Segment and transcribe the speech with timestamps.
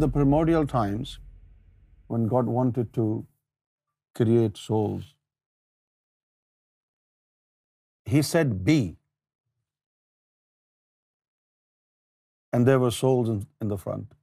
[0.00, 1.18] The immemorial times
[2.10, 3.06] one God wanted to
[4.16, 5.02] create souls
[8.06, 8.78] he set be
[12.52, 14.14] and bad their souls in the front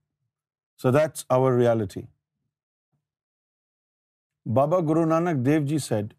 [0.80, 2.02] so that's our reality
[4.46, 6.14] Baba Guru Nanak Dev ji said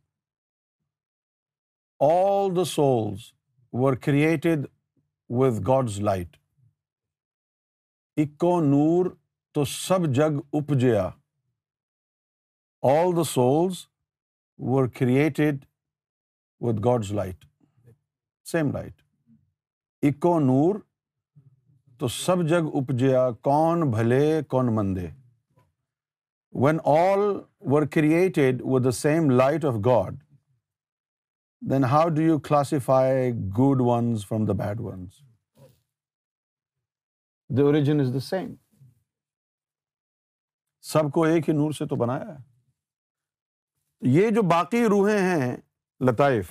[2.00, 3.32] all the souls
[3.72, 4.67] were created
[5.31, 6.36] with God's light
[8.17, 9.06] اکو نور
[9.54, 10.72] تو سب جگ اپ
[12.82, 13.86] آل the souls
[14.58, 15.64] ور کرد
[16.84, 17.44] God's light
[18.44, 19.03] same light
[21.98, 22.92] تو سب جگ اپ
[23.42, 25.06] کون بھلے، کون مندے۔
[26.53, 27.18] وین آل
[27.61, 30.14] ور کرد same light of God
[31.70, 35.23] then how do you classify good ones from the bad ones
[37.58, 38.55] the origin is the same
[40.81, 42.43] سب کو ایک ہی نور سے تو بنایا ہے۔
[44.01, 45.57] یہ جو باقی روحیں ہیں
[46.01, 46.51] لطائف۔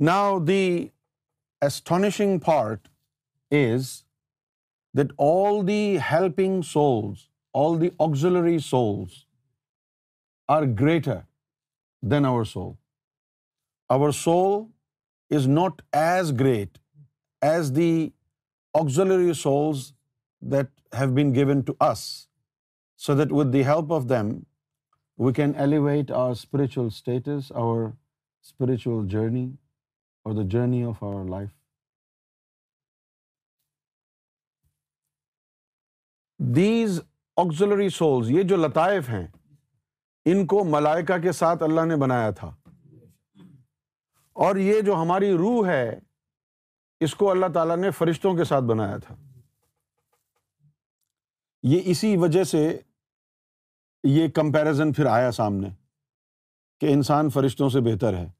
[0.00, 0.88] Now the
[1.60, 2.88] astonishing part
[3.50, 4.02] is
[4.98, 7.18] that all the helping souls
[7.54, 9.10] all the auxiliary souls
[10.48, 11.18] are greater
[12.02, 12.72] than our soul
[13.94, 14.68] our soul
[15.30, 16.78] is not as great
[17.42, 18.12] as the
[18.74, 19.92] auxiliary souls
[20.42, 22.28] that have been given to us,
[22.96, 24.40] so that with the help of them
[25.18, 27.82] we can elevate our spiritual status or
[28.42, 29.52] spiritual journey
[30.22, 31.50] or the journey of our life
[36.38, 37.00] these
[37.36, 39.26] auxiliary souls یہ جو لطائف ہیں،
[40.24, 42.56] ان کو ملائکا کے ساتھ اللہ نے بنایا تھا۔
[44.32, 45.98] اور یہ جو ہماری روح ہے،
[47.00, 49.14] اس کو اللہ تعالیٰ نے فرشتوں کے ساتھ بنایا تھا۔
[51.62, 52.80] یہ اسی وجہ سے
[54.06, 55.68] یہ کمپیرزن پھر آیا سامنے
[56.80, 58.30] کہ انسان فرشتوں سے بہتر ہے۔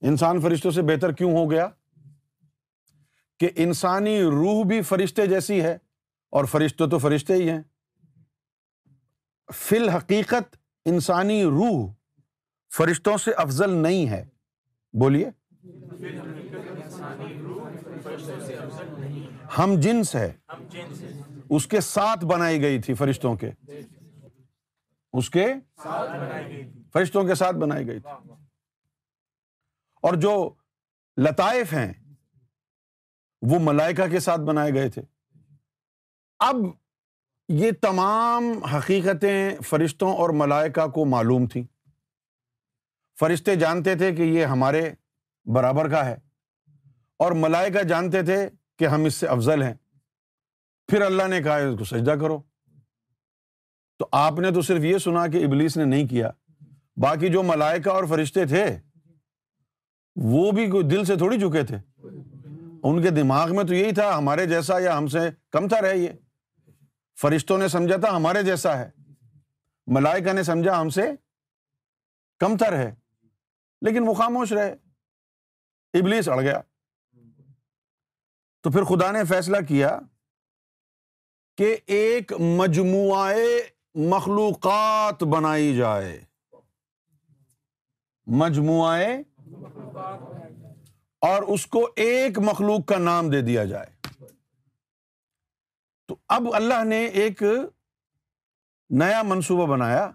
[0.00, 1.68] انسان فرشتوں سے بہتر کیوں ہو گیا؟
[3.38, 5.78] کہ انسانی روح بھی فرشتے جیسی ہے
[6.30, 7.62] اور فرشتے تو فرشتے ہی ہیں۔
[9.54, 11.92] فی الحقیقت انسانی روح
[12.76, 14.26] فرشتوں سے افضل نہیں ہے۔
[14.92, 15.30] بولیے۔
[19.58, 20.32] ہم جنس ہے
[21.50, 23.50] اس کے ساتھ بنائی گئی تھی فرشتوں کے۔
[25.12, 25.54] اس کے
[26.92, 28.32] فرشتوں کے ساتھ بنائی گئی تھی۔
[30.02, 30.54] اور جو
[31.16, 31.92] لطائف ہیں،
[33.42, 35.02] وہ ملائکہ کے ساتھ بنائے گئے تھے۔
[36.38, 36.56] اب
[37.48, 41.64] یہ تمام حقیقتیں فرشتوں اور ملائکہ کو معلوم تھیں۔
[43.20, 44.94] فرشتے جانتے تھے کہ یہ ہمارے
[45.44, 46.16] برابر کا ہے۔
[47.16, 49.74] اور ملائکہ جانتے تھے کہ ہم اس سے افضل ہیں۔
[50.86, 52.42] پھر اللہ نے کہا اس کو سجدہ کرو۔
[53.98, 56.30] تو آپ نے تو صرف یہ سنا کہ ابلیس نے نہیں کیا۔
[56.96, 58.78] باقی جو ملائکہ اور فرشتے تھے،
[60.16, 61.76] وہ بھی کوئی دل سے تھوڑی چکے تھے۔
[62.82, 65.18] ان کے دماغ میں تو یہی تھا، ہمارے جیسا یا ہم سے
[65.50, 66.08] کم تھا رہے یہ۔
[67.20, 68.90] فرشتوں نے سمجھا تھا، ہمارے جیسا ہے۔
[69.86, 71.12] ملائکہ نے سمجھا، ہم سے
[72.38, 72.94] کم تر ہے
[73.80, 74.74] لیکن وہ خاموش رہے۔
[75.94, 76.60] ابلیس اڑ گیا۔
[78.60, 79.98] تو پھر خدا نے فیصلہ کیا
[81.56, 83.34] کہ ایک مجموعہ
[83.98, 86.20] مخلوقات بنائی جائے۔
[88.26, 89.00] مجموعہ
[91.20, 93.86] اور اس کو ایک مخلوق کا نام دے دیا جائے۔
[96.06, 97.42] تو اب اللہ نے ایک
[98.90, 100.10] نیا منصوبہ بنایا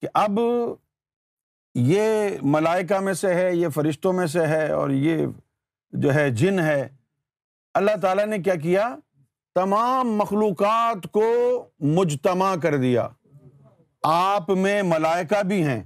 [0.00, 0.30] کہ اب
[1.74, 5.26] یہ ملائکہ میں سے ہے، یہ فرشتوں میں سے ہے اور یہ
[5.92, 6.88] جو ہے جن ہے۔
[7.74, 8.96] اللہ تعالیٰ نے کیا کیا؟
[9.54, 13.08] تمام مخلوقات کو مجتمع کر دیا۔
[14.02, 15.82] آپ میں ملائکہ بھی ہیں۔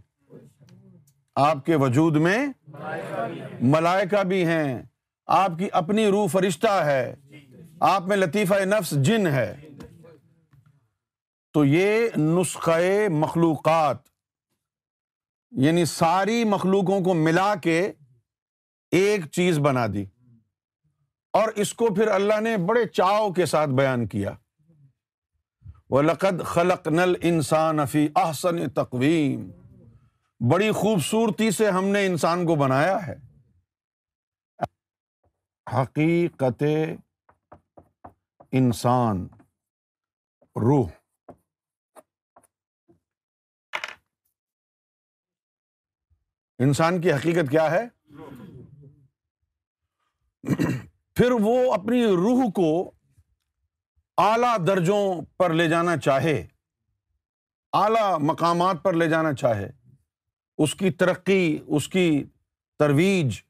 [1.35, 2.47] آپ کے وجود میں
[3.61, 4.83] ملائکہ بھی ہیں۔
[5.27, 7.15] آپ کی اپنی روح فرشتہ ہے۔
[7.81, 9.57] آپ میں لطیفہ نفس جن ہے۔
[11.53, 13.97] تو یہ نسخے مخلوقات
[15.51, 17.93] یعنی ساری مخلوقوں کو ملا کے
[18.91, 20.05] ایک چیز بنا دی۔
[21.37, 24.33] اور اس کو پھر اللہ نے بڑے چاؤ کے ساتھ بیان کیا۔
[25.91, 29.51] وہ لقد خلق نل انسان افی احسن تقویم
[30.53, 33.17] بڑی خوبصورتی سے ہم نے انسان کو بنایا ہے۔
[35.83, 36.63] حقیقت
[38.53, 39.29] انسان،
[40.57, 40.91] روح۔
[46.59, 47.89] انسان کی حقیقت کیا ہے؟
[51.17, 52.93] پھر وہ اپنی روح کو
[54.19, 56.47] اعلیٰ درجوں پر لے جانا چاہے،
[57.73, 59.71] اعلیٰ مقامات پر لے جانا چاہے،
[60.59, 62.25] اس کی ترقی، اس کی
[62.79, 63.41] ترویج،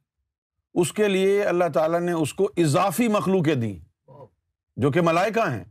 [0.75, 4.09] اس کے لیے اللہ تعالیٰ نے اس کو اضافی مخلوقیں دیں،
[4.77, 5.65] جو کہ ملائکہ ہیں۔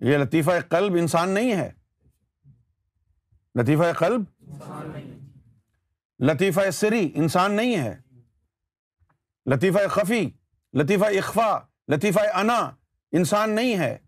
[0.00, 1.72] یہ لطیفہ قلب انسان نہیں ہے۔
[3.54, 4.22] لطیفہ قلب
[6.20, 8.00] لطیفہ سری انسان نہیں ہے۔
[9.46, 10.30] لطیفہ خفی
[10.74, 11.58] لطیفہ اخفا،
[11.88, 12.70] لطیفہ انا،
[13.12, 13.98] انسان نہیں ہے۔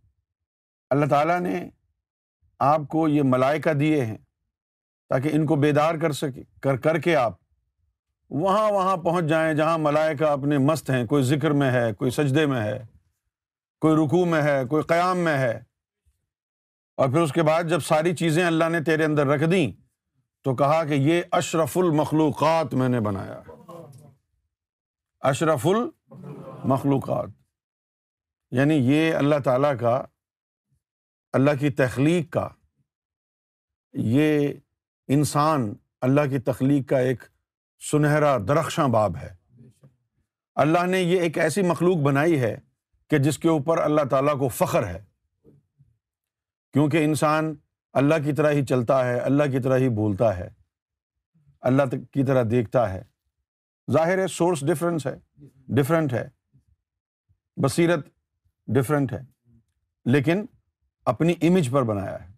[0.90, 1.68] اللہ تعالیٰ نے
[2.58, 4.18] آپ کو یہ ملائکہ دیے ہیں
[5.08, 7.32] تاکہ ان کو بیدار کر سکے، کر کر کے آپ
[8.30, 12.46] وہاں وہاں پہنچ جائیں جہاں ملائکہ اپنے مست ہیں، کوئی ذکر میں ہے، کوئی سجدے
[12.46, 12.86] میں ہے،
[13.80, 15.62] کوئی رکوع میں ہے، کوئی قیام میں ہے۔
[16.96, 19.72] اور پھر اس کے بعد جب ساری چیزیں اللہ نے تیرے اندر رکھ دیں
[20.44, 23.40] تو کہا کہ یہ اشرف المخلوقات میں نے بنایا۔
[25.20, 27.28] اشرف المخلوقات مخلوقات۔
[28.50, 30.02] یعنی یہ اللہ تعالیٰ کا،
[31.32, 32.48] اللہ کی تخلیق کا،
[33.92, 34.48] یہ
[35.08, 37.22] انسان اللہ کی تخلیق کا ایک
[37.90, 39.34] سنہرا درخشاں باب ہے۔
[40.54, 42.56] اللہ نے یہ ایک ایسی مخلوق بنائی ہے
[43.10, 45.04] کہ جس کے اوپر اللہ تعالیٰ کو فخر ہے۔
[46.72, 47.54] کیونکہ انسان
[47.92, 50.48] اللہ کی طرح ہی چلتا ہے، اللہ کی طرح ہی بولتا ہے،
[51.60, 51.82] اللہ
[52.12, 53.02] کی طرح دیکھتا ہے۔
[53.90, 55.16] ظاہر ہے سورس ڈفرینس ہے
[55.68, 56.43] ڈفرینٹ ہے۔
[57.56, 58.06] بصیرت
[58.66, 59.50] ڈفرینٹ ہے۔
[60.04, 60.46] لیکن
[61.04, 62.32] اپنی امیج پر بنایا ہے۔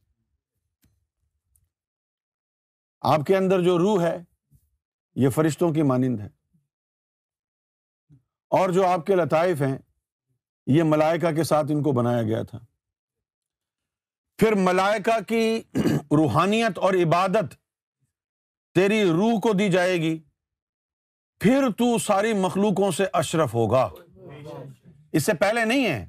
[3.00, 4.24] آپ کے اندر جو روح ہے،
[5.14, 6.28] یہ فرشتوں کی مانند ہے۔
[8.48, 9.78] اور جو آپ کے لطائف ہیں،
[10.66, 12.58] یہ ملائکہ کے ساتھ ان کو بنایا گیا تھا۔
[14.38, 15.62] پھر ملائکہ کی
[15.96, 17.54] روحانیت اور عبادت
[18.74, 20.18] تیری روح کو دی جائے گی،
[21.40, 23.88] پھر تو ساری مخلوقوں سے اشرف ہوگا۔
[25.12, 26.06] اس سے پہلے نہیں ہے۔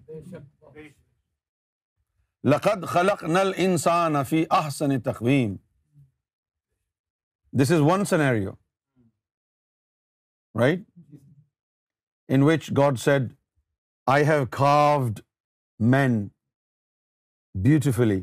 [2.43, 5.55] لقد خلق نل انسان فی احسن تقویم۔
[7.53, 8.51] This is one scenario
[10.59, 10.79] right
[12.27, 13.33] in which God said
[14.05, 15.19] I have carved
[15.79, 16.27] man
[17.55, 18.21] beautifully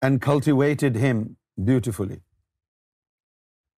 [0.00, 1.22] and cultivated him
[1.66, 2.18] beautifully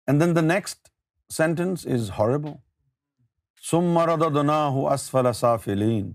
[0.08, 0.88] and then the next
[1.30, 2.52] sentence is herbal
[3.64, 6.12] سم اسفل سافلین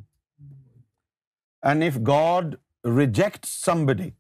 [1.63, 2.55] and if God
[2.99, 4.11] reject somebody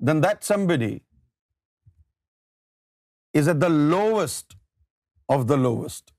[0.00, 1.02] then that somebody
[3.34, 4.56] is at the lowest
[5.28, 6.12] of the lowest.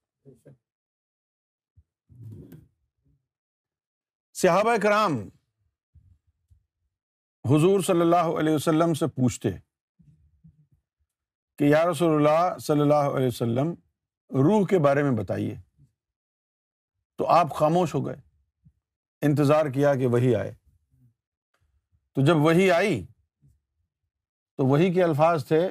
[4.36, 5.16] صحابہ کرام
[7.44, 9.50] حضور صلی اللہ علیہ وسلم سے پوچھتے
[11.58, 13.74] کہ یا رسول اللہ صلی اللہ علیہ وسلم
[14.32, 15.54] روح کے بارے میں بتائیے۔
[17.16, 18.16] تو آپ خاموش ہو گئے۔
[19.22, 20.54] انتظار کیا کہ وہی آئے۔
[22.14, 23.06] تو جب وہی آئی،
[24.56, 25.68] تو وہی کے الفاظ تھے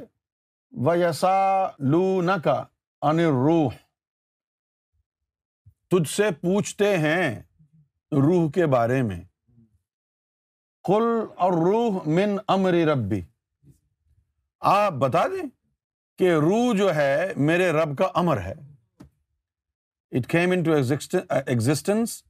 [0.71, 2.63] و یسا لو کا
[3.01, 3.73] ان روح
[5.89, 7.39] تجھ سے پوچھتے ہیں
[8.11, 9.23] روح کے بارے میں۔
[10.83, 13.21] کل اور روح من امری ربی
[14.59, 15.60] آپ بتا دیں۔
[16.21, 18.53] کہ روح جو ہے میرے رب کا امر ہے۔
[20.11, 20.71] It came into
[21.29, 22.23] existence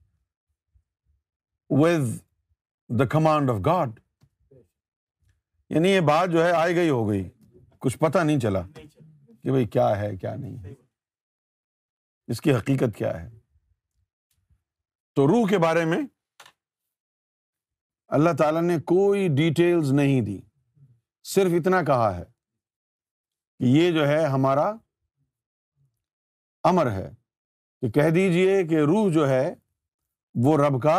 [1.69, 2.17] with
[2.99, 3.99] the command of God
[5.69, 7.29] یعنی یہ بات جو ہے آئی گئی ہو گئی۔
[7.79, 8.61] کچھ پتا نہیں چلا
[9.43, 10.73] کہ بھائی کیا ہے، کیا نہیں ہے۔
[12.27, 13.29] اس کی حقیقت کیا ہے۔
[15.15, 16.01] تو روح کے بارے میں
[18.07, 20.41] اللہ تعالیٰ نے کوئی ڈیٹیلز نہیں دی۔
[21.23, 22.30] صرف اتنا کہا ہے۔
[23.61, 24.71] یہ جو ہے ہمارا
[26.63, 27.09] امر ہے
[27.81, 29.53] کہ کہہ دیجیے کہ روح جو ہے
[30.35, 30.95] وہ رب کا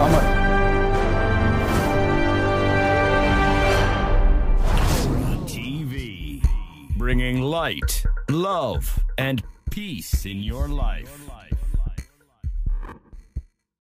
[0.00, 0.24] امر
[5.46, 6.40] T V
[6.98, 8.72] bringing light love
[9.16, 9.40] and
[9.74, 11.59] peace in your life